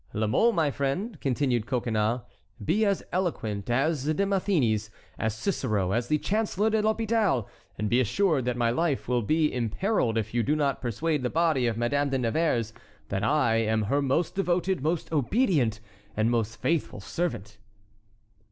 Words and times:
"La 0.13 0.25
Mole, 0.25 0.51
my 0.51 0.71
friend," 0.71 1.19
continued 1.21 1.67
Coconnas, 1.67 2.21
"be 2.65 2.83
as 2.87 3.03
eloquent 3.11 3.69
as 3.69 4.11
Demosthenes, 4.15 4.89
as 5.19 5.35
Cicero, 5.35 5.91
as 5.91 6.07
the 6.07 6.17
Chancellor 6.17 6.71
de 6.71 6.81
l'Hôpital! 6.81 7.47
and 7.77 7.87
be 7.87 7.99
assured 8.01 8.45
that 8.45 8.57
my 8.57 8.71
life 8.71 9.07
will 9.07 9.21
be 9.21 9.53
imperilled 9.53 10.17
if 10.17 10.33
you 10.33 10.41
do 10.41 10.55
not 10.55 10.81
persuade 10.81 11.21
the 11.21 11.29
body 11.29 11.67
of 11.67 11.77
Madame 11.77 12.09
de 12.09 12.17
Nevers 12.17 12.73
that 13.09 13.23
I 13.23 13.57
am 13.57 13.83
her 13.83 14.01
most 14.01 14.33
devoted, 14.33 14.81
most 14.81 15.11
obedient, 15.11 15.79
and 16.17 16.31
most 16.31 16.55
faithful 16.59 16.99
servant." 16.99 17.59